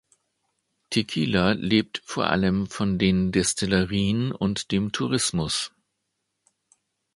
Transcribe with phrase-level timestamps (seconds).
[0.89, 5.73] Tequila lebt vor allem von den Destillerien und vom Tourismus.